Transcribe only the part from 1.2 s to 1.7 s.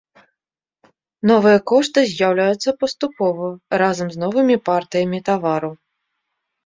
Новыя